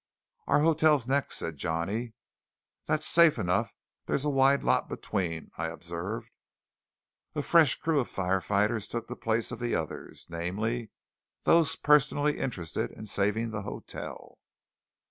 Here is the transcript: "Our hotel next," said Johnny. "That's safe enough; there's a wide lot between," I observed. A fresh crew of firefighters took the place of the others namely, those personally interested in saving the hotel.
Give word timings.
"Our 0.47 0.61
hotel 0.63 0.99
next," 1.07 1.35
said 1.37 1.57
Johnny. 1.57 2.13
"That's 2.87 3.05
safe 3.05 3.37
enough; 3.37 3.71
there's 4.07 4.25
a 4.25 4.31
wide 4.31 4.63
lot 4.63 4.89
between," 4.89 5.51
I 5.59 5.67
observed. 5.67 6.31
A 7.35 7.43
fresh 7.43 7.75
crew 7.75 7.99
of 7.99 8.09
firefighters 8.09 8.87
took 8.89 9.07
the 9.07 9.15
place 9.15 9.51
of 9.51 9.59
the 9.59 9.75
others 9.75 10.25
namely, 10.27 10.89
those 11.43 11.75
personally 11.75 12.39
interested 12.39 12.89
in 12.89 13.05
saving 13.05 13.51
the 13.51 13.61
hotel. 13.61 14.39